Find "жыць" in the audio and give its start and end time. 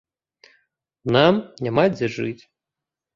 2.17-2.43